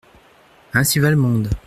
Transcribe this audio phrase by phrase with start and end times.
[0.73, 1.49] Ainsi va le monde!